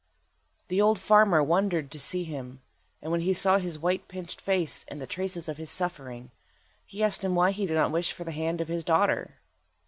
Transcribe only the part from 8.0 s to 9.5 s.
for the hand of his daughter.